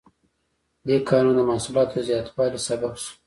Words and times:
دې 0.87 0.97
کارونو 1.09 1.33
د 1.35 1.41
محصولاتو 1.49 1.93
د 1.95 1.99
زیاتوالي 2.09 2.59
سبب 2.67 2.93
شو. 3.01 3.11